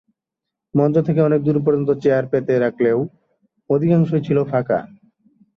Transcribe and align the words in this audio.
মঞ্চ 0.73 0.95
থেকে 1.07 1.19
অনেক 1.21 1.39
দূর 1.43 1.57
পর্যন্ত 1.65 1.89
চেয়ার 2.03 2.25
পেতে 2.31 2.53
রাখলেও 2.59 2.97
অধিকাংশই 3.69 4.21
ছিল 4.27 4.37
ফাঁকা। 4.43 4.79